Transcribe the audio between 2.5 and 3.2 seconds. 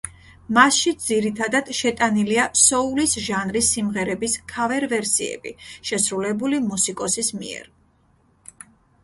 სოულის